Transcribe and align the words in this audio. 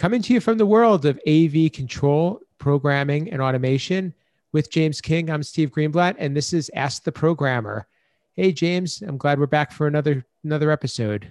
coming 0.00 0.22
to 0.22 0.32
you 0.32 0.40
from 0.40 0.56
the 0.56 0.64
world 0.64 1.04
of 1.04 1.20
AV 1.28 1.70
control, 1.70 2.40
programming, 2.56 3.30
and 3.30 3.42
automation 3.42 4.14
with 4.50 4.70
James 4.70 4.98
King. 4.98 5.28
I'm 5.28 5.42
Steve 5.42 5.70
Greenblatt, 5.70 6.16
and 6.18 6.34
this 6.34 6.54
is 6.54 6.70
Ask 6.74 7.04
the 7.04 7.12
Programmer. 7.12 7.86
Hey, 8.32 8.50
James, 8.50 9.02
I'm 9.02 9.18
glad 9.18 9.38
we're 9.38 9.46
back 9.46 9.70
for 9.70 9.86
another 9.86 10.24
another 10.42 10.70
episode. 10.70 11.28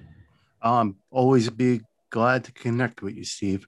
Um, 0.62 0.97
always 1.10 1.50
be 1.50 1.82
glad 2.12 2.44
to 2.44 2.52
connect 2.52 3.02
with 3.02 3.16
you, 3.16 3.24
Steve. 3.24 3.66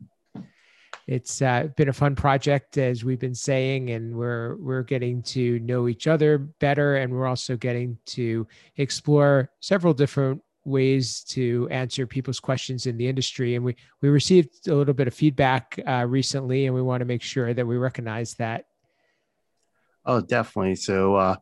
It's 1.08 1.42
uh, 1.42 1.70
been 1.76 1.90
a 1.90 1.94
fun 1.94 2.15
project, 2.15 2.78
as 2.78 3.04
we've 3.04 3.20
been 3.20 3.33
saying, 3.33 3.90
and 3.90 4.15
we're 4.15 4.56
we're 4.58 4.83
getting 4.83 5.24
to 5.24 5.58
know 5.62 5.88
each 5.88 6.06
other 6.06 6.38
better, 6.38 6.97
and 6.97 7.12
we're 7.12 7.26
also 7.26 7.58
getting 7.58 7.97
to 8.06 8.46
explore 8.78 9.49
several 9.62 9.96
different 9.96 10.44
ways 10.66 11.24
to 11.24 11.68
answer 11.72 12.06
people's 12.06 12.40
questions 12.40 12.86
in 12.86 12.98
the 12.98 13.08
industry. 13.08 13.56
And 13.56 13.66
we 13.66 13.76
we 14.02 14.10
received 14.10 14.68
a 14.68 14.76
little 14.76 14.94
bit 14.94 15.08
of 15.08 15.14
feedback 15.14 15.80
uh, 15.88 16.05
recently, 16.08 16.66
and 16.66 16.76
we 16.76 16.82
want 16.82 17.02
to 17.02 17.06
make 17.06 17.22
sure 17.22 17.54
that 17.54 17.66
we 17.66 17.78
recognize 17.78 18.36
that. 18.36 18.66
Oh, 20.05 20.22
definitely. 20.22 20.76
So, 20.76 21.16
uh, 21.16 21.36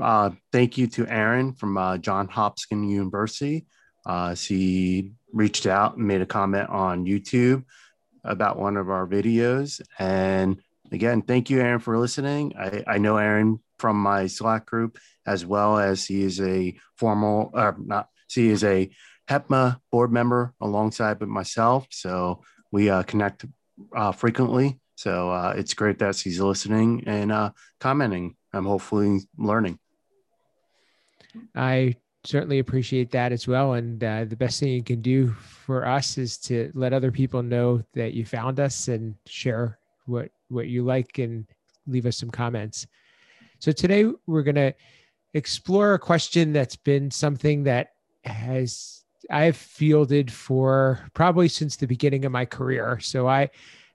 uh, 0.00 0.30
thank 0.50 0.78
you 0.78 0.86
to 0.88 1.06
Aaron 1.06 1.52
from 1.52 1.76
uh, 1.76 1.98
John 1.98 2.28
Hopkins 2.28 2.90
University. 2.90 3.66
Uh, 4.04 4.34
she 4.34 5.12
reached 5.32 5.66
out 5.66 5.96
and 5.96 6.06
made 6.06 6.22
a 6.22 6.26
comment 6.26 6.68
on 6.70 7.06
YouTube 7.06 7.64
about 8.24 8.58
one 8.58 8.76
of 8.76 8.90
our 8.90 9.06
videos. 9.06 9.80
And 9.98 10.60
again, 10.90 11.22
thank 11.22 11.50
you, 11.50 11.60
Aaron, 11.60 11.80
for 11.80 11.98
listening. 11.98 12.54
I, 12.58 12.84
I 12.86 12.98
know 12.98 13.16
Aaron 13.16 13.60
from 13.78 13.96
my 14.00 14.26
Slack 14.26 14.66
group, 14.66 14.98
as 15.26 15.44
well 15.44 15.78
as 15.78 16.04
he 16.06 16.22
is 16.22 16.40
a 16.40 16.74
formal, 16.96 17.50
uh, 17.54 17.72
not 17.78 18.08
she 18.32 18.48
is 18.48 18.64
a 18.64 18.90
HETMA 19.28 19.78
board 19.90 20.10
member 20.10 20.54
alongside 20.60 21.20
with 21.20 21.28
myself. 21.28 21.86
So 21.90 22.42
we 22.70 22.88
uh, 22.88 23.02
connect 23.02 23.44
uh, 23.94 24.12
frequently. 24.12 24.80
So 24.96 25.30
uh, 25.30 25.54
it's 25.56 25.74
great 25.74 25.98
that 25.98 26.16
she's 26.16 26.40
listening 26.40 27.04
and 27.06 27.30
uh, 27.30 27.50
commenting. 27.78 28.36
I'm 28.52 28.64
hopefully 28.64 29.20
learning. 29.36 29.78
I 31.54 31.96
certainly 32.24 32.58
appreciate 32.58 33.10
that 33.10 33.32
as 33.32 33.46
well. 33.46 33.74
And 33.74 34.02
uh, 34.02 34.24
the 34.24 34.36
best 34.36 34.60
thing 34.60 34.70
you 34.70 34.82
can 34.82 35.02
do 35.02 35.28
for 35.28 35.86
us 35.86 36.18
is 36.18 36.38
to 36.38 36.70
let 36.74 36.92
other 36.92 37.10
people 37.10 37.42
know 37.42 37.82
that 37.94 38.14
you 38.14 38.24
found 38.24 38.60
us 38.60 38.88
and 38.88 39.14
share 39.26 39.78
what 40.06 40.30
what 40.48 40.68
you 40.68 40.84
like 40.84 41.18
and 41.18 41.46
leave 41.86 42.06
us 42.06 42.16
some 42.16 42.30
comments. 42.30 42.86
So 43.58 43.72
today 43.72 44.10
we're 44.26 44.42
going 44.42 44.56
to 44.56 44.74
explore 45.34 45.94
a 45.94 45.98
question 45.98 46.52
that's 46.52 46.76
been 46.76 47.10
something 47.10 47.64
that 47.64 47.92
has 48.24 49.04
I've 49.30 49.56
fielded 49.56 50.32
for 50.32 51.08
probably 51.14 51.48
since 51.48 51.76
the 51.76 51.86
beginning 51.86 52.24
of 52.24 52.32
my 52.32 52.44
career. 52.44 52.98
So 53.00 53.28
I, 53.28 53.50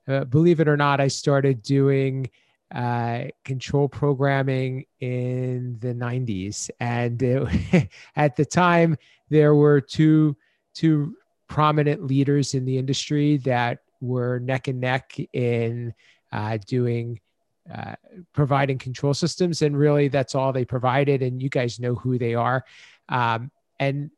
uh, 0.08 0.24
believe 0.24 0.60
it 0.60 0.68
or 0.68 0.78
not, 0.78 1.02
I 1.02 1.10
started 1.10 1.62
doing 1.62 2.30
uh, 2.74 3.26
control 3.44 3.90
programming 3.90 4.86
in 5.00 5.78
the 5.80 5.94
90s, 5.94 6.70
and 6.80 7.22
it, 7.22 7.90
at 8.16 8.36
the 8.36 8.46
time 8.46 8.98
there 9.30 9.56
were 9.56 9.82
two 9.82 10.36
two 10.74 11.16
prominent 11.48 12.06
leaders 12.06 12.54
in 12.54 12.66
the 12.66 12.78
industry 12.78 13.38
that 13.38 13.80
were 14.02 14.40
neck 14.40 14.68
and 14.68 14.80
neck 14.80 15.18
in 15.34 15.94
uh, 16.32 16.58
doing 16.68 17.20
uh, 17.74 17.96
providing 18.34 18.78
control 18.78 19.14
systems. 19.14 19.62
And 19.62 19.78
really 19.78 20.08
that's 20.08 20.36
all 20.36 20.54
they 20.54 20.66
provided. 20.66 21.22
And 21.22 21.42
you 21.42 21.50
guys 21.50 21.80
know 21.80 21.96
who 21.96 22.18
they 22.18 22.36
are. 22.36 22.64
Um, 23.10 23.52
and 23.80 24.12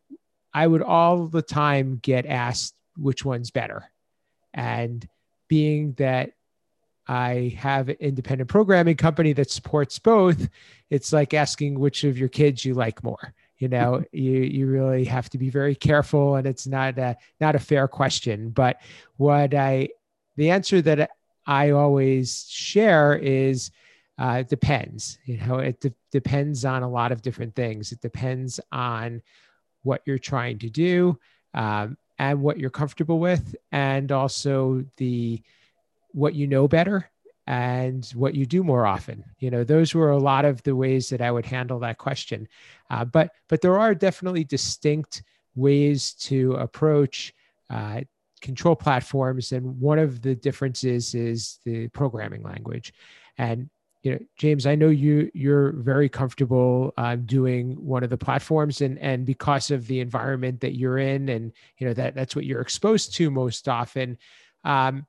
I 0.54 0.66
would 0.66 0.82
all 0.82 1.28
the 1.28 1.42
time 1.42 2.00
get 2.02 2.26
asked 2.26 2.76
which 2.98 3.24
one's 3.24 3.52
better. 3.52 3.92
And 4.54 5.08
being 5.48 5.94
that 5.94 6.32
I 7.08 7.56
have 7.58 7.90
an 7.90 7.98
independent 8.00 8.50
programming 8.50 8.96
company 8.96 9.34
that 9.34 9.50
supports 9.50 9.98
both, 10.00 10.48
it's 10.90 11.12
like 11.12 11.34
asking 11.34 11.80
which 11.80 12.04
of 12.04 12.18
your 12.18 12.30
kids 12.30 12.64
you 12.64 12.74
like 12.74 13.04
more. 13.04 13.34
You 13.58 13.68
know, 13.70 14.04
you 14.12 14.42
you 14.42 14.68
really 14.68 15.06
have 15.06 15.30
to 15.32 15.38
be 15.38 15.50
very 15.50 15.76
careful, 15.76 16.36
and 16.36 16.48
it's 16.48 16.68
not 16.68 16.98
a 16.98 17.18
not 17.40 17.56
a 17.56 17.60
fair 17.60 17.88
question. 17.88 18.50
But 18.50 18.82
what 19.18 19.54
I 19.54 19.90
the 20.38 20.52
answer 20.52 20.82
that 20.84 21.10
I 21.46 21.72
always 21.72 22.46
share 22.48 23.16
is 23.16 23.72
uh, 24.20 24.38
it 24.42 24.50
depends. 24.50 25.18
You 25.26 25.38
know, 25.38 25.56
it 25.56 25.80
de- 25.80 25.94
depends 26.12 26.64
on 26.66 26.84
a 26.84 26.90
lot 26.90 27.12
of 27.12 27.22
different 27.22 27.56
things. 27.56 27.92
It 27.92 28.02
depends 28.02 28.60
on 28.72 29.22
what 29.84 30.02
you're 30.06 30.20
trying 30.20 30.60
to 30.60 30.70
do 30.70 31.18
um, 31.54 31.98
and 32.18 32.42
what 32.42 32.60
you're 32.60 32.70
comfortable 32.70 33.20
with 33.20 33.56
and 33.72 34.12
also 34.12 34.84
the 34.98 35.42
what 36.12 36.36
you 36.36 36.48
know 36.48 36.68
better 36.68 37.10
and 37.48 38.06
what 38.14 38.36
you 38.36 38.46
do 38.46 38.64
more 38.64 38.86
often. 38.86 39.24
You 39.40 39.50
know 39.52 39.64
those 39.64 39.96
were 39.96 40.12
a 40.12 40.18
lot 40.18 40.46
of 40.46 40.62
the 40.64 40.76
ways 40.76 41.10
that 41.10 41.22
i 41.22 41.32
would 41.32 41.46
handle 41.46 41.80
that 41.80 41.98
question. 41.98 42.48
Uh, 42.90 43.06
but 43.06 43.32
but 43.48 43.62
there 43.62 43.80
are 43.80 43.96
definitely 43.96 44.44
distinct 44.44 45.24
ways 45.56 46.14
to 46.14 46.54
approach 46.54 47.34
uh, 47.70 48.02
control 48.42 48.76
platforms 48.76 49.52
and 49.52 49.80
one 49.80 50.00
of 50.00 50.22
the 50.22 50.36
differences 50.36 51.14
is 51.14 51.60
the 51.66 51.88
programming 51.90 52.44
language. 52.44 52.94
And 53.38 53.70
you 54.02 54.14
know, 54.14 54.20
James, 54.38 54.66
I 54.66 54.76
know 54.76 54.88
you 54.88 55.30
you're 55.34 55.74
very 55.74 56.08
comfortable 56.08 56.94
uh, 56.98 57.18
doing 57.18 57.76
one 57.86 58.04
of 58.04 58.10
the 58.10 58.18
platforms, 58.18 58.82
and 58.82 58.98
and 59.00 59.26
because 59.26 59.72
of 59.72 59.88
the 59.88 60.00
environment 60.00 60.62
that 60.62 60.78
you're 60.78 61.00
in, 61.00 61.30
and 61.30 61.52
you 61.78 61.88
know 61.88 61.94
that 61.94 62.16
that's 62.16 62.36
what 62.36 62.46
you're 62.46 62.62
exposed 62.62 63.14
to 63.16 63.30
most 63.30 63.68
often. 63.68 64.18
Um, 64.64 65.06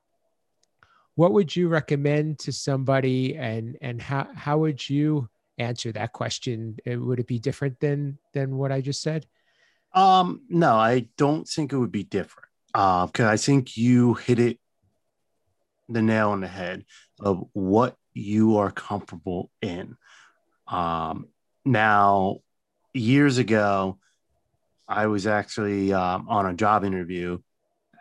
what 1.15 1.31
would 1.31 1.55
you 1.55 1.69
recommend 1.69 2.39
to 2.39 2.51
somebody, 2.51 3.37
and 3.37 3.77
and 3.81 4.01
how 4.01 4.27
how 4.35 4.57
would 4.57 4.89
you 4.89 5.29
answer 5.57 5.93
that 5.93 6.11
question? 6.11 6.77
Uh, 6.85 6.99
would 6.99 7.19
it 7.19 7.27
be 7.27 7.39
different 7.39 7.79
than 7.79 8.17
than 8.33 8.57
what 8.57 8.73
I 8.73 8.81
just 8.81 9.01
said? 9.01 9.25
Um, 9.93 10.41
no, 10.49 10.75
I 10.75 11.07
don't 11.17 11.47
think 11.47 11.71
it 11.71 11.77
would 11.77 11.91
be 11.91 12.03
different. 12.03 12.49
Uh, 12.73 13.05
because 13.05 13.25
I 13.25 13.37
think 13.37 13.77
you 13.77 14.13
hit 14.15 14.39
it 14.39 14.59
the 15.87 16.01
nail 16.01 16.31
on 16.31 16.41
the 16.41 16.47
head 16.47 16.85
of 17.19 17.45
what 17.53 17.97
you 18.13 18.57
are 18.57 18.71
comfortable 18.71 19.49
in. 19.61 19.97
Um, 20.67 21.27
now, 21.65 22.39
years 22.93 23.37
ago, 23.37 23.97
I 24.87 25.07
was 25.07 25.27
actually 25.27 25.93
um, 25.93 26.27
on 26.27 26.45
a 26.45 26.53
job 26.53 26.83
interview, 26.83 27.39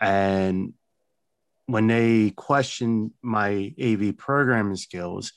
and 0.00 0.74
when 1.66 1.86
they 1.86 2.30
questioned 2.30 3.12
my 3.22 3.72
AV 3.80 4.16
programming 4.16 4.76
skills, 4.76 5.32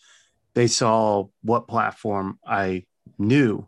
they 0.56 0.68
saw 0.68 1.28
what 1.44 1.68
platform 1.68 2.40
I 2.46 2.86
knew. 3.20 3.68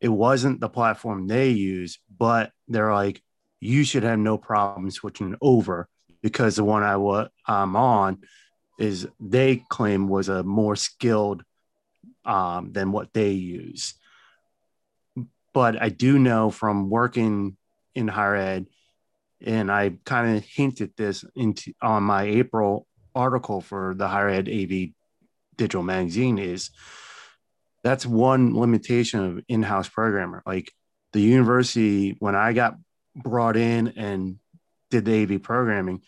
It 0.00 0.08
wasn't 0.08 0.60
the 0.60 0.68
platform 0.68 1.26
they 1.26 1.50
use, 1.50 1.98
but 2.16 2.52
they're 2.68 2.92
like, 2.92 3.22
you 3.60 3.84
should 3.84 4.02
have 4.02 4.18
no 4.18 4.38
problem 4.38 4.90
switching 4.90 5.36
over 5.42 5.88
because 6.22 6.56
the 6.56 6.64
one 6.64 6.82
I 6.82 6.96
was 6.96 7.28
I'm 7.46 7.76
on 7.76 8.18
is 8.80 9.06
they 9.20 9.62
claim 9.68 10.08
was 10.08 10.28
a 10.28 10.42
more 10.42 10.74
skilled 10.74 11.44
um, 12.24 12.72
than 12.72 12.92
what 12.92 13.12
they 13.12 13.30
use. 13.30 13.94
But 15.52 15.80
I 15.80 15.90
do 15.90 16.18
know 16.18 16.50
from 16.50 16.88
working 16.88 17.56
in 17.94 18.08
higher 18.08 18.36
ed, 18.36 18.66
and 19.44 19.70
I 19.70 19.92
kind 20.04 20.36
of 20.36 20.44
hinted 20.44 20.92
this 20.96 21.24
into 21.36 21.72
on 21.82 22.04
my 22.04 22.24
April 22.24 22.86
article 23.14 23.60
for 23.60 23.94
the 23.94 24.08
higher 24.08 24.28
ed 24.28 24.48
AV 24.48 24.90
digital 25.56 25.82
magazine 25.82 26.38
is 26.38 26.70
that's 27.82 28.06
one 28.06 28.54
limitation 28.58 29.20
of 29.20 29.44
in-house 29.48 29.88
programmer. 29.88 30.42
Like 30.46 30.72
the 31.12 31.20
university, 31.20 32.16
when 32.18 32.34
I 32.34 32.52
got 32.52 32.76
brought 33.16 33.56
in 33.56 33.88
and 33.88 34.38
did 34.90 35.04
the 35.04 35.22
AV 35.22 35.42
programming, 35.42 36.02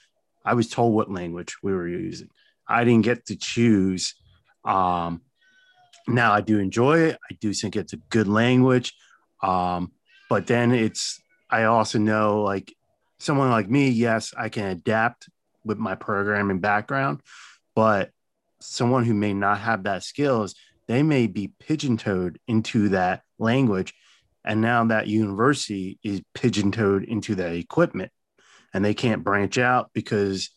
I 0.45 0.55
was 0.55 0.69
told 0.69 0.95
what 0.95 1.11
language 1.11 1.57
we 1.63 1.73
were 1.73 1.89
using. 1.89 2.29
I 2.69 2.85
didn't 2.85 3.05
get 3.05 3.27
to 3.27 3.37
choose. 3.37 4.15
Um, 4.65 5.23
now 6.07 6.33
I 6.33 6.41
do 6.41 6.59
enjoy 6.59 6.99
it. 7.01 7.19
I 7.31 7.37
do 7.41 7.53
think 7.53 7.77
it's 7.77 7.93
a 7.93 7.99
good 8.11 8.29
language. 8.29 8.95
Um, 9.43 9.93
but 10.29 10.47
then 10.47 10.73
it's, 10.73 11.21
I 11.51 11.65
also 11.65 11.99
know 11.99 12.43
like 12.43 12.75
someone 13.19 13.51
like 13.51 13.69
me, 13.69 13.89
yes, 13.91 14.33
I 14.37 14.49
can 14.49 14.67
adapt 14.67 15.29
with 15.65 15.79
my 15.79 15.95
programming 15.95 16.61
background, 16.61 17.21
but 17.75 18.11
someone 18.61 19.05
who 19.05 19.15
may 19.15 19.35
not 19.35 19.59
have 19.59 19.85
that 19.85 20.03
skills, 20.03 20.55
they 20.89 21.03
may 21.03 21.27
be 21.27 21.53
pigeon-toed 21.59 22.39
into 22.47 22.91
that 22.91 23.23
language. 23.39 23.95
And 24.45 24.61
now 24.61 24.85
that 24.87 25.07
university 25.07 25.99
is 26.03 26.23
pigeon-toed 26.35 27.05
into 27.05 27.37
that 27.37 27.53
equipment 27.53 28.11
and 28.75 28.85
they 28.85 28.95
can't 28.95 29.23
branch 29.23 29.59
out 29.59 29.91
because 29.93 30.51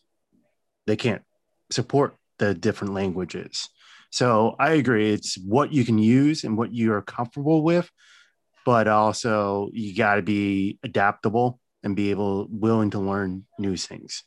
they 0.87 0.95
can't 0.95 1.23
support 1.71 2.15
the 2.39 2.53
different 2.53 2.93
languages. 2.93 3.69
So 4.11 4.55
I 4.59 4.71
agree. 4.71 5.11
It's 5.11 5.37
what 5.37 5.73
you 5.73 5.83
can 5.85 5.97
use 5.97 6.43
and 6.43 6.57
what 6.57 6.73
you 6.73 6.93
are 6.93 7.01
comfortable 7.01 7.63
with, 7.63 7.89
but 8.65 8.87
also 8.87 9.69
you 9.73 9.95
got 9.95 10.15
to 10.15 10.21
be 10.21 10.79
adaptable 10.83 11.59
and 11.83 11.95
be 11.95 12.11
able 12.11 12.47
willing 12.49 12.91
to 12.91 12.99
learn 12.99 13.45
new 13.59 13.77
things. 13.77 14.23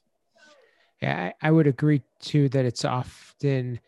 I, 1.03 1.33
I 1.41 1.51
would 1.51 1.67
agree 1.67 2.03
too 2.21 2.49
that 2.51 2.65
it's 2.65 2.85
often 2.85 3.81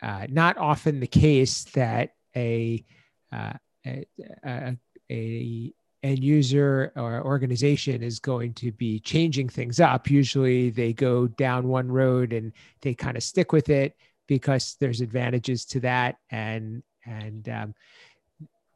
uh, 0.00 0.26
not 0.28 0.56
often 0.58 1.00
the 1.00 1.06
case 1.06 1.64
that 1.74 2.14
a, 2.34 2.84
uh, 3.32 3.52
a, 3.86 4.06
a, 4.44 4.76
a 5.10 5.72
end 6.02 6.22
user 6.22 6.92
or 6.96 7.24
organization 7.24 8.02
is 8.02 8.18
going 8.18 8.52
to 8.54 8.72
be 8.72 8.98
changing 8.98 9.48
things 9.48 9.80
up. 9.80 10.10
Usually 10.10 10.70
they 10.70 10.92
go 10.92 11.28
down 11.28 11.68
one 11.68 11.90
road 11.90 12.32
and 12.32 12.52
they 12.80 12.94
kind 12.94 13.16
of 13.16 13.22
stick 13.22 13.52
with 13.52 13.68
it 13.68 13.96
because 14.26 14.76
there's 14.80 15.00
advantages 15.00 15.64
to 15.66 15.80
that 15.80 16.16
and 16.30 16.82
and 17.04 17.48
um, 17.48 17.74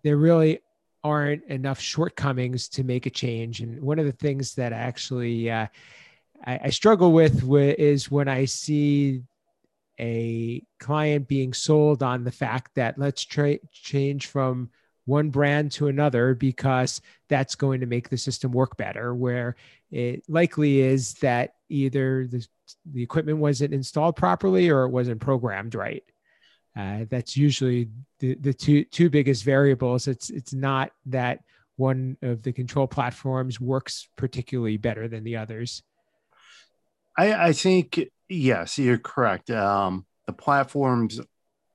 there 0.03 0.17
really 0.17 0.61
aren't 1.05 1.45
enough 1.45 1.79
shortcomings 1.79 2.69
to 2.69 2.83
make 2.83 3.07
a 3.07 3.11
change. 3.11 3.61
And 3.61 3.81
one 3.81 4.01
of 4.01 4.07
the 4.07 4.13
things 4.13 4.55
that 4.57 4.73
I 4.73 4.77
actually 4.77 5.51
uh, 5.51 5.67
I, 6.45 6.61
I, 6.65 6.71
struggle 6.71 7.13
with 7.13 7.49
is 7.51 8.11
when 8.11 8.29
I 8.29 8.45
see 8.45 9.23
a 10.01 10.63
client 10.81 11.29
being 11.29 11.53
sold 11.53 12.03
on 12.03 12.25
the 12.25 12.33
fact 12.33 12.75
that 12.75 12.99
let's 12.99 13.25
change 13.25 14.27
from 14.27 14.71
one 15.07 15.31
brand 15.31 15.73
to 15.73 15.89
another 15.89 16.35
because 16.35 17.01
that's 17.29 17.55
going 17.55 17.81
to 17.81 17.87
make 17.87 18.09
the 18.09 18.19
system 18.19 18.53
work 18.53 18.77
better. 18.77 19.15
Where 19.15 19.57
it 19.91 20.23
likely 20.29 20.81
is 20.81 21.15
that 21.15 21.55
either 21.69 22.27
the, 22.27 22.47
the 22.93 23.03
equipment 23.03 23.39
wasn't 23.39 23.73
installed 23.73 24.17
properly 24.17 24.69
or 24.69 24.85
it 24.85 24.91
wasn't 24.91 25.21
programmed 25.21 25.75
right. 25.75 26.05
Uh, 26.77 27.07
that's 27.09 27.37
usually 27.37 27.89
the, 28.19 28.35
the 28.35 28.53
two 28.53 28.85
two 28.85 29.09
biggest 29.09 29.45
variables. 29.45 30.07
It's 30.07 30.29
it's 30.29 30.53
not 30.53 30.91
that 31.07 31.41
one 31.77 32.17
of 32.23 32.43
the 32.43 32.53
control 32.53 32.87
platforms 32.87 33.61
works 33.61 34.09
particularly 34.17 34.77
better 34.77 35.09
than 35.09 35.25
the 35.25 35.37
others. 35.37 35.83
I, 37.17 37.49
I 37.49 37.53
think 37.53 38.01
yes, 38.29 38.79
you're 38.79 38.99
correct. 38.99 39.51
Um, 39.51 40.05
the 40.27 40.33
platforms 40.33 41.21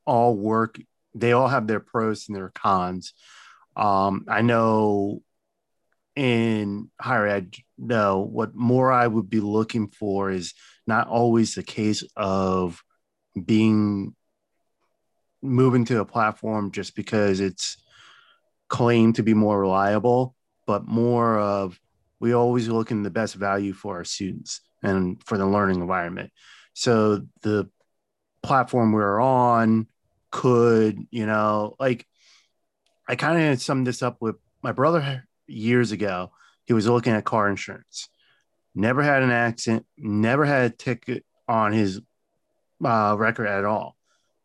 all 0.06 0.36
work. 0.36 0.80
They 1.14 1.34
all 1.34 1.48
have 1.48 1.68
their 1.68 1.80
pros 1.80 2.28
and 2.28 2.36
their 2.36 2.50
cons. 2.50 3.14
Um, 3.76 4.26
I 4.28 4.42
know 4.42 5.22
in 6.16 6.90
higher 7.00 7.28
ed, 7.28 7.56
no, 7.78 8.20
what 8.20 8.54
more 8.54 8.92
I 8.92 9.08
would 9.08 9.30
be 9.30 9.40
looking 9.40 9.88
for 9.88 10.30
is 10.30 10.54
not 10.86 11.08
always 11.08 11.56
the 11.56 11.64
case 11.64 12.04
of 12.16 12.82
being 13.46 14.16
moving 15.42 15.86
to 15.86 16.00
a 16.00 16.06
platform 16.06 16.72
just 16.72 16.96
because 16.96 17.40
it's 17.40 17.78
claimed 18.68 19.16
to 19.16 19.24
be 19.24 19.34
more 19.34 19.60
reliable, 19.60 20.36
but 20.68 20.86
more 20.86 21.40
of 21.40 21.80
we 22.20 22.34
always 22.34 22.68
look 22.68 22.92
in 22.92 23.04
the 23.04 23.10
best 23.10 23.36
value 23.36 23.74
for 23.74 23.98
our 23.98 24.04
students 24.04 24.62
and 24.84 25.22
for 25.26 25.38
the 25.38 25.46
learning 25.46 25.82
environment. 25.82 26.32
So 26.74 27.22
the 27.42 27.70
platform 28.44 28.92
we're 28.92 29.20
on 29.20 29.88
could, 30.32 31.06
you 31.12 31.26
know, 31.26 31.76
like 31.80 32.06
I 33.08 33.16
kind 33.16 33.52
of 33.52 33.62
summed 33.62 33.88
this 33.88 34.02
up 34.02 34.18
with 34.22 34.38
my 34.64 34.72
brother 34.72 35.28
years 35.48 35.92
ago. 35.92 36.32
He 36.66 36.74
was 36.74 36.88
looking 36.88 37.14
at 37.14 37.26
car 37.26 37.50
insurance, 37.50 38.10
never 38.74 39.04
had 39.04 39.24
an 39.24 39.32
accident, 39.32 39.86
never 39.98 40.46
had 40.46 40.72
a 40.72 40.76
ticket 40.76 41.26
on 41.48 41.74
his 41.74 42.02
uh, 42.84 43.16
record 43.18 43.48
at 43.48 43.66
all 43.66 43.98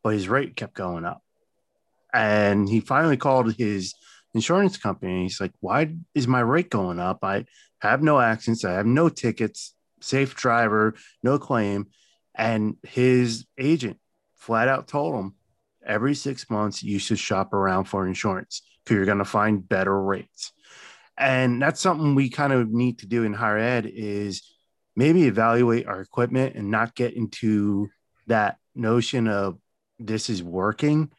but 0.07 0.15
his 0.15 0.29
rate 0.29 0.55
kept 0.55 0.73
going 0.73 1.05
up. 1.05 1.21
And 2.15 2.69
he 2.69 2.79
finally 2.79 3.17
called 3.17 3.53
his 3.57 3.93
insurance 4.35 4.77
company. 4.77 5.25
He's 5.25 5.41
like, 5.41 5.51
Why 5.59 5.97
is 6.15 6.29
my 6.29 6.39
rate 6.39 6.71
going 6.71 7.01
up? 7.01 7.25
I 7.25 7.47
have 7.81 8.05
no 8.05 8.21
accidents, 8.21 8.65
I 8.65 8.75
have 8.75 8.87
no 8.87 9.09
tickets, 9.09 9.75
safe 10.01 10.37
driver, 10.37 10.95
no 11.25 11.41
claim. 11.41 11.89
And 12.37 12.77
his 12.85 13.47
agent 13.59 13.99
flat 14.37 14.69
out 14.69 14.87
told 14.87 15.17
him 15.17 15.35
every 15.87 16.15
six 16.15 16.51
months 16.51 16.83
you 16.83 16.99
should 16.99 17.19
shop 17.19 17.53
around 17.53 17.85
for 17.85 18.07
insurance 18.07 18.63
because 18.85 18.97
you're 18.97 19.07
going 19.07 19.19
to 19.19 19.25
find 19.25 19.69
better 19.69 20.01
rates. 20.01 20.53
And 21.19 21.63
that's 21.63 21.81
something 21.81 22.15
we 22.15 22.29
kind 22.29 22.53
of 22.53 22.71
need 22.71 22.99
to 22.99 23.07
do 23.07 23.25
in 23.25 23.33
higher 23.33 23.59
ed 23.59 23.87
is 23.87 24.43
maybe 24.95 25.25
evaluate 25.25 25.87
our 25.87 26.01
equipment 26.01 26.57
and 26.57 26.71
not 26.71 26.95
get 26.95 27.15
into 27.15 27.89
that 28.27 28.59
notion 28.75 29.29
of 29.29 29.59
this 29.99 30.29
is 30.29 30.43
working 30.43 31.11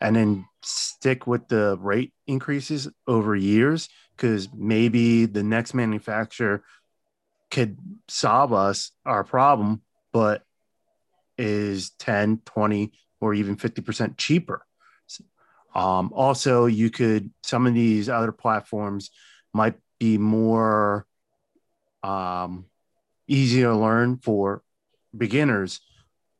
and 0.00 0.16
then 0.16 0.46
stick 0.62 1.26
with 1.26 1.48
the 1.48 1.76
rate 1.80 2.12
increases 2.26 2.88
over 3.06 3.36
years 3.36 3.88
because 4.16 4.48
maybe 4.54 5.26
the 5.26 5.42
next 5.42 5.74
manufacturer 5.74 6.62
could 7.50 7.78
solve 8.08 8.52
us 8.52 8.92
our 9.04 9.24
problem 9.24 9.82
but 10.12 10.42
is 11.36 11.90
10 11.98 12.40
20 12.44 12.92
or 13.24 13.32
even 13.32 13.56
50% 13.56 14.18
cheaper. 14.18 14.66
Um, 15.74 16.12
also 16.14 16.66
you 16.66 16.90
could 16.90 17.30
some 17.42 17.66
of 17.66 17.74
these 17.74 18.08
other 18.08 18.30
platforms 18.30 19.10
might 19.52 19.74
be 19.98 20.18
more 20.18 21.06
um, 22.04 22.66
to 23.28 23.74
learn 23.74 24.18
for 24.18 24.62
beginners 25.16 25.80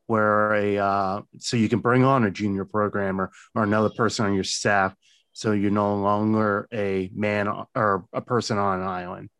where 0.07 0.53
a 0.53 0.79
uh, 0.79 1.23
so 1.39 1.57
you 1.57 1.69
can 1.69 1.81
bring 1.81 2.05
on 2.05 2.25
a 2.25 2.31
junior 2.31 2.65
programmer 2.65 3.33
or 3.55 3.63
another 3.65 3.91
person 3.97 4.27
on 4.27 4.35
your 4.35 4.45
staff 4.45 4.95
so 5.33 5.51
you're 5.53 5.71
no 5.71 5.97
longer 5.97 6.69
a 6.73 7.11
man 7.13 7.49
or 7.75 8.07
a 8.13 8.21
person 8.21 8.57
on 8.59 8.81
an 8.81 8.87
island. 8.87 9.31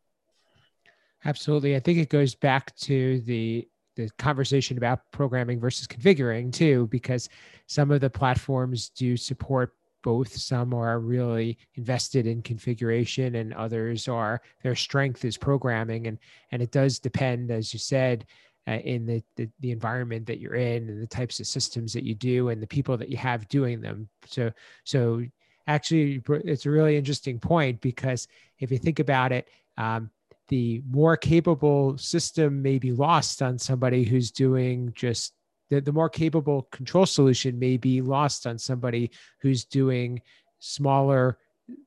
Absolutely. 1.23 1.75
I 1.75 1.79
think 1.79 1.99
it 1.99 2.09
goes 2.09 2.35
back 2.35 2.75
to 2.77 3.21
the 3.21 3.67
the 3.95 4.09
conversation 4.17 4.77
about 4.77 4.99
programming 5.11 5.59
versus 5.59 5.87
configuring 5.87 6.51
too 6.51 6.87
because 6.87 7.29
some 7.67 7.91
of 7.91 8.01
the 8.01 8.09
platforms 8.09 8.89
do 8.89 9.17
support 9.17 9.73
both. 10.03 10.31
Some 10.37 10.73
are 10.73 10.99
really 10.99 11.57
invested 11.73 12.27
in 12.27 12.43
configuration 12.43 13.35
and 13.35 13.53
others 13.55 14.07
are 14.07 14.41
their 14.61 14.75
strength 14.75 15.25
is 15.25 15.35
programming. 15.35 16.07
And 16.07 16.19
and 16.51 16.61
it 16.61 16.71
does 16.71 16.99
depend 16.99 17.49
as 17.49 17.73
you 17.73 17.79
said 17.79 18.25
uh, 18.67 18.73
in 18.83 19.05
the, 19.05 19.23
the, 19.35 19.49
the 19.61 19.71
environment 19.71 20.27
that 20.27 20.39
you're 20.39 20.55
in 20.55 20.89
and 20.89 21.01
the 21.01 21.07
types 21.07 21.39
of 21.39 21.47
systems 21.47 21.91
that 21.93 22.03
you 22.03 22.13
do 22.13 22.49
and 22.49 22.61
the 22.61 22.67
people 22.67 22.97
that 22.97 23.09
you 23.09 23.17
have 23.17 23.47
doing 23.47 23.81
them. 23.81 24.07
So 24.27 24.51
so 24.83 25.23
actually 25.67 26.21
it's 26.27 26.67
a 26.67 26.71
really 26.71 26.97
interesting 26.97 27.39
point 27.39 27.81
because 27.81 28.27
if 28.59 28.71
you 28.71 28.77
think 28.77 28.99
about 28.99 29.31
it 29.31 29.49
um, 29.77 30.11
the 30.47 30.81
more 30.89 31.17
capable 31.17 31.97
system 31.97 32.61
may 32.61 32.77
be 32.77 32.91
lost 32.91 33.41
on 33.41 33.57
somebody 33.57 34.03
who's 34.03 34.31
doing 34.31 34.91
just 34.95 35.33
the, 35.69 35.81
the 35.81 35.91
more 35.91 36.09
capable 36.09 36.63
control 36.71 37.05
solution 37.05 37.57
may 37.57 37.77
be 37.77 38.01
lost 38.01 38.45
on 38.45 38.57
somebody 38.57 39.09
who's 39.39 39.65
doing 39.65 40.21
smaller 40.59 41.39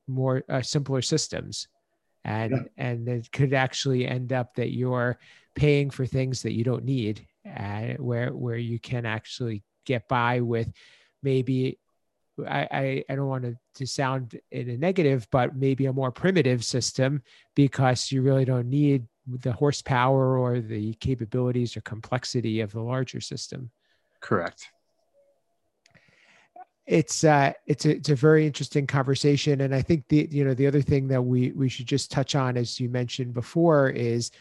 more 0.07 0.43
uh, 0.49 0.61
simpler 0.61 1.01
systems 1.01 1.67
and 2.25 2.51
yeah. 2.51 2.63
and 2.77 3.07
it 3.07 3.31
could 3.31 3.53
actually 3.53 4.05
end 4.05 4.33
up 4.33 4.53
that 4.55 4.73
you're 4.73 5.17
paying 5.55 5.89
for 5.89 6.05
things 6.05 6.41
that 6.41 6.53
you 6.53 6.63
don't 6.63 6.83
need 6.83 7.25
uh, 7.57 7.93
where 7.97 8.33
where 8.33 8.57
you 8.57 8.79
can 8.79 9.05
actually 9.05 9.63
get 9.85 10.07
by 10.07 10.41
with 10.41 10.71
maybe 11.23 11.77
I, 12.47 12.67
I, 12.71 13.03
I 13.09 13.15
don't 13.15 13.27
want 13.27 13.43
to, 13.43 13.57
to 13.75 13.87
sound 13.87 14.39
in 14.51 14.69
a 14.69 14.77
negative, 14.77 15.27
but 15.31 15.55
maybe 15.55 15.85
a 15.85 15.93
more 15.93 16.11
primitive 16.11 16.63
system 16.63 17.21
because 17.55 18.11
you 18.11 18.21
really 18.21 18.45
don't 18.45 18.69
need 18.69 19.07
the 19.27 19.51
horsepower 19.51 20.37
or 20.37 20.59
the 20.59 20.93
capabilities 20.95 21.77
or 21.77 21.81
complexity 21.81 22.61
of 22.61 22.71
the 22.71 22.81
larger 22.81 23.21
system. 23.21 23.69
Correct. 24.19 24.67
It's 26.85 27.23
uh, 27.23 27.53
it's 27.67 27.85
a 27.85 27.91
it's 27.97 28.09
a 28.09 28.15
very 28.15 28.47
interesting 28.47 28.87
conversation, 28.87 29.61
and 29.61 29.75
I 29.75 29.81
think 29.83 30.07
the 30.07 30.27
you 30.31 30.43
know 30.43 30.55
the 30.55 30.65
other 30.65 30.81
thing 30.81 31.07
that 31.09 31.21
we 31.21 31.51
we 31.51 31.69
should 31.69 31.85
just 31.85 32.09
touch 32.09 32.33
on, 32.33 32.57
as 32.57 32.79
you 32.79 32.89
mentioned 32.89 33.35
before, 33.35 33.89
is 33.89 34.31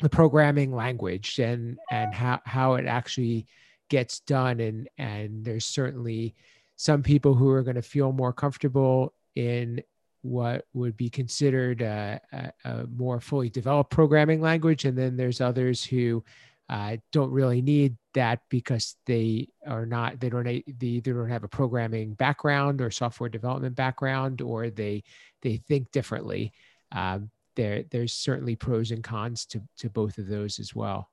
the 0.00 0.08
programming 0.10 0.74
language 0.74 1.38
and 1.38 1.78
and 1.90 2.12
how 2.12 2.40
how 2.44 2.74
it 2.74 2.84
actually 2.84 3.46
gets 3.88 4.20
done 4.20 4.60
and 4.60 4.88
and 4.98 5.44
there's 5.44 5.64
certainly 5.64 6.34
some 6.76 7.02
people 7.02 7.34
who 7.34 7.50
are 7.50 7.62
going 7.62 7.76
to 7.76 7.82
feel 7.82 8.12
more 8.12 8.32
comfortable 8.32 9.12
in 9.34 9.82
what 10.22 10.64
would 10.74 10.96
be 10.96 11.08
considered 11.08 11.82
a, 11.82 12.20
a, 12.32 12.52
a, 12.64 12.86
more 12.86 13.20
fully 13.20 13.48
developed 13.48 13.90
programming 13.90 14.40
language 14.40 14.84
and 14.84 14.98
then 14.98 15.16
there's 15.16 15.40
others 15.40 15.84
who 15.84 16.24
uh, 16.68 16.96
don't 17.12 17.30
really 17.30 17.62
need 17.62 17.96
that 18.14 18.40
because 18.48 18.96
they 19.06 19.48
are 19.66 19.86
not 19.86 20.18
they 20.18 20.28
don't 20.28 20.44
they 20.44 20.64
either 20.80 21.12
don't 21.12 21.28
have 21.28 21.44
a 21.44 21.48
programming 21.48 22.12
background 22.14 22.80
or 22.80 22.90
software 22.90 23.28
development 23.28 23.76
background 23.76 24.40
or 24.40 24.68
they 24.68 25.04
they 25.42 25.58
think 25.58 25.88
differently 25.92 26.52
um, 26.90 27.30
there 27.56 27.84
there's 27.90 28.12
certainly 28.12 28.54
pros 28.54 28.92
and 28.92 29.02
cons 29.02 29.44
to 29.46 29.60
to 29.78 29.90
both 29.90 30.18
of 30.18 30.28
those 30.28 30.60
as 30.60 30.74
well. 30.74 31.10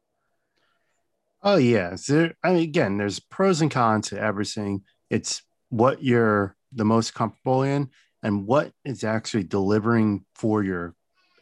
Oh 1.41 1.57
yeah. 1.57 1.95
I 2.43 2.53
mean, 2.53 2.63
again, 2.63 2.97
there's 2.97 3.19
pros 3.19 3.61
and 3.61 3.71
cons 3.71 4.09
to 4.09 4.19
everything. 4.19 4.83
It's 5.09 5.41
what 5.73 6.03
you're 6.03 6.55
the 6.71 6.85
most 6.85 7.15
comfortable 7.15 7.63
in 7.63 7.89
and 8.21 8.45
what 8.45 8.71
is 8.85 9.03
actually 9.03 9.43
delivering 9.43 10.23
for 10.35 10.61
your 10.61 10.93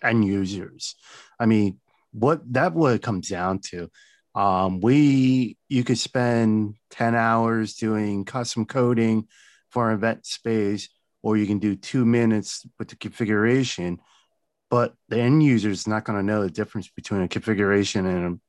end 0.02 0.24
users. 0.24 0.96
I 1.38 1.46
mean, 1.46 1.80
what 2.14 2.42
that 2.54 2.74
what 2.74 2.94
it 2.94 3.02
comes 3.02 3.28
down 3.28 3.60
to. 3.72 3.90
Um, 4.34 4.80
we 4.80 5.58
you 5.68 5.84
could 5.84 5.98
spend 5.98 6.76
10 6.92 7.14
hours 7.14 7.76
doing 7.76 8.24
custom 8.24 8.66
coding 8.66 9.28
for 9.70 9.90
an 9.90 9.98
event 9.98 10.26
space, 10.26 10.88
or 11.22 11.36
you 11.36 11.46
can 11.46 11.60
do 11.60 11.76
two 11.76 12.06
minutes 12.06 12.66
with 12.80 12.88
the 12.88 12.96
configuration. 12.96 14.00
But 14.70 14.94
the 15.10 15.20
end 15.20 15.44
user 15.44 15.70
is 15.70 15.90
not 15.90 16.06
going 16.06 16.18
to 16.18 16.24
know 16.24 16.44
the 16.44 16.50
difference 16.50 16.90
between 16.90 17.22
a 17.22 17.28
configuration 17.28 18.06
and 18.06 18.40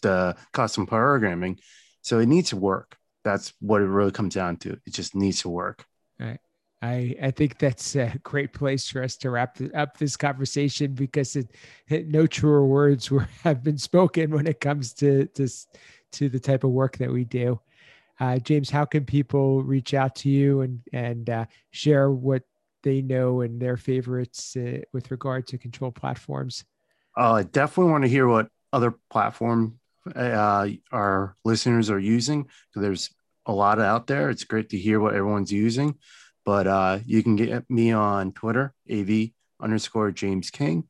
the 0.00 0.34
custom 0.54 0.86
programming. 0.86 1.58
So 2.00 2.20
it 2.20 2.26
needs 2.26 2.50
to 2.50 2.56
work. 2.56 2.96
That's 3.26 3.52
what 3.58 3.82
it 3.82 3.86
really 3.86 4.12
comes 4.12 4.34
down 4.34 4.56
to. 4.58 4.78
It 4.86 4.92
just 4.92 5.16
needs 5.16 5.42
to 5.42 5.48
work. 5.48 5.84
Right. 6.20 6.38
I, 6.80 7.16
I 7.20 7.30
think 7.32 7.58
that's 7.58 7.96
a 7.96 8.14
great 8.22 8.52
place 8.52 8.88
for 8.88 9.02
us 9.02 9.16
to 9.16 9.30
wrap 9.30 9.58
up 9.74 9.98
this 9.98 10.16
conversation 10.16 10.92
because 10.92 11.34
it, 11.34 11.50
it, 11.88 12.06
no 12.06 12.28
truer 12.28 12.64
words 12.64 13.10
were 13.10 13.28
have 13.42 13.64
been 13.64 13.78
spoken 13.78 14.30
when 14.30 14.46
it 14.46 14.60
comes 14.60 14.92
to 14.94 15.26
to, 15.26 15.48
to 16.12 16.28
the 16.28 16.38
type 16.38 16.62
of 16.62 16.70
work 16.70 16.98
that 16.98 17.10
we 17.10 17.24
do. 17.24 17.60
Uh, 18.20 18.38
James, 18.38 18.70
how 18.70 18.84
can 18.84 19.04
people 19.04 19.64
reach 19.64 19.92
out 19.92 20.14
to 20.16 20.28
you 20.28 20.60
and 20.60 20.80
and 20.92 21.28
uh, 21.28 21.46
share 21.72 22.12
what 22.12 22.44
they 22.84 23.02
know 23.02 23.40
and 23.40 23.60
their 23.60 23.76
favorites 23.76 24.56
uh, 24.56 24.78
with 24.92 25.10
regard 25.10 25.48
to 25.48 25.58
control 25.58 25.90
platforms? 25.90 26.64
Uh, 27.16 27.32
I 27.32 27.42
definitely 27.42 27.90
want 27.90 28.04
to 28.04 28.08
hear 28.08 28.28
what 28.28 28.48
other 28.72 28.94
platform 29.10 29.80
uh, 30.14 30.68
our 30.92 31.36
listeners 31.44 31.90
are 31.90 31.98
using. 31.98 32.48
So 32.72 32.80
there's 32.80 33.10
a 33.46 33.52
lot 33.52 33.80
out 33.80 34.06
there. 34.06 34.30
It's 34.30 34.44
great 34.44 34.70
to 34.70 34.78
hear 34.78 35.00
what 35.00 35.14
everyone's 35.14 35.52
using. 35.52 35.96
But 36.44 36.66
uh, 36.66 36.98
you 37.04 37.22
can 37.22 37.36
get 37.36 37.68
me 37.70 37.92
on 37.92 38.32
Twitter, 38.32 38.74
AV 38.90 39.30
underscore 39.60 40.12
James 40.12 40.50
King, 40.50 40.88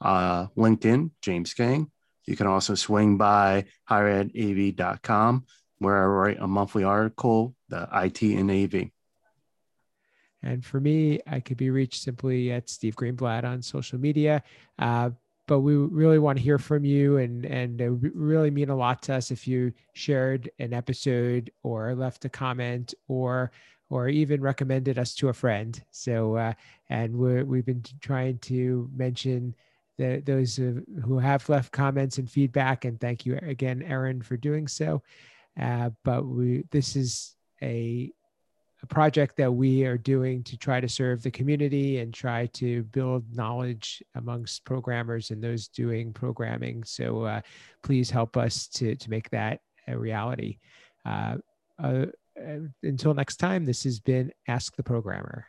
uh, 0.00 0.46
LinkedIn, 0.56 1.10
James 1.22 1.54
King. 1.54 1.90
You 2.26 2.36
can 2.36 2.46
also 2.46 2.74
swing 2.74 3.16
by 3.16 3.64
higheredav.com 3.88 5.46
where 5.78 6.02
I 6.02 6.06
write 6.06 6.38
a 6.40 6.46
monthly 6.46 6.84
article, 6.84 7.56
the 7.68 7.88
IT 7.92 8.22
and 8.22 8.50
AV. 8.50 8.90
And 10.42 10.64
for 10.64 10.80
me, 10.80 11.20
I 11.26 11.40
could 11.40 11.56
be 11.56 11.70
reached 11.70 12.02
simply 12.02 12.52
at 12.52 12.68
Steve 12.70 12.96
Greenblatt 12.96 13.44
on 13.44 13.62
social 13.62 13.98
media. 13.98 14.42
Uh, 14.78 15.10
but 15.50 15.62
we 15.62 15.74
really 15.74 16.20
want 16.20 16.38
to 16.38 16.44
hear 16.44 16.58
from 16.58 16.84
you 16.84 17.16
and 17.16 17.44
and 17.44 17.80
it 17.80 17.90
would 17.90 18.12
really 18.14 18.52
mean 18.52 18.70
a 18.70 18.76
lot 18.76 19.02
to 19.02 19.12
us 19.12 19.32
if 19.32 19.48
you 19.48 19.72
shared 19.94 20.48
an 20.60 20.72
episode 20.72 21.50
or 21.64 21.92
left 21.96 22.24
a 22.24 22.28
comment 22.28 22.94
or 23.08 23.50
or 23.88 24.08
even 24.08 24.40
recommended 24.40 24.96
us 24.96 25.12
to 25.16 25.28
a 25.28 25.32
friend. 25.32 25.82
So, 25.90 26.36
uh, 26.36 26.52
and 26.88 27.16
we 27.16 27.42
we've 27.42 27.66
been 27.66 27.82
trying 28.00 28.38
to 28.38 28.88
mention 28.94 29.56
the, 29.98 30.22
those 30.24 30.54
who 30.54 31.18
have 31.18 31.48
left 31.48 31.72
comments 31.72 32.18
and 32.18 32.30
feedback. 32.30 32.84
And 32.84 33.00
thank 33.00 33.26
you 33.26 33.36
again, 33.42 33.82
Aaron, 33.82 34.22
for 34.22 34.36
doing 34.36 34.68
so. 34.68 35.02
Uh, 35.60 35.90
but 36.04 36.26
we 36.26 36.62
this 36.70 36.94
is 36.94 37.34
a, 37.60 38.12
a 38.82 38.86
project 38.86 39.36
that 39.36 39.52
we 39.52 39.84
are 39.84 39.98
doing 39.98 40.42
to 40.44 40.56
try 40.56 40.80
to 40.80 40.88
serve 40.88 41.22
the 41.22 41.30
community 41.30 41.98
and 41.98 42.14
try 42.14 42.46
to 42.46 42.82
build 42.84 43.24
knowledge 43.34 44.02
amongst 44.14 44.64
programmers 44.64 45.30
and 45.30 45.42
those 45.42 45.68
doing 45.68 46.12
programming. 46.12 46.84
So 46.84 47.24
uh, 47.24 47.40
please 47.82 48.10
help 48.10 48.36
us 48.36 48.66
to 48.68 48.96
to 48.96 49.10
make 49.10 49.30
that 49.30 49.60
a 49.88 49.98
reality. 49.98 50.58
Uh, 51.04 51.36
uh, 51.82 52.06
until 52.82 53.14
next 53.14 53.36
time, 53.36 53.64
this 53.64 53.84
has 53.84 54.00
been 54.00 54.32
Ask 54.48 54.76
the 54.76 54.82
Programmer. 54.82 55.46